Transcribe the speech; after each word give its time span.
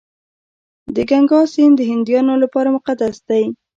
د 0.95 0.97
ګنګا 1.09 1.41
سیند 1.53 1.75
د 1.77 1.81
هندیانو 1.91 2.33
لپاره 2.43 2.69
مقدس 2.75 3.15
دی. 3.29 3.43